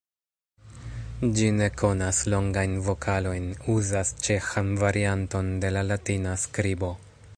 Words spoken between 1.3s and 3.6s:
Ĝi ne konas longajn vokalojn,